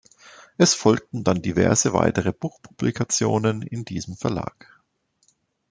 Es 0.57 0.73
folgten 0.73 1.23
dann 1.23 1.43
diverse 1.43 1.93
weitere 1.93 2.33
Buch-Publikationen 2.33 3.61
in 3.61 3.85
diesem 3.85 4.17
Verlag. 4.17 4.81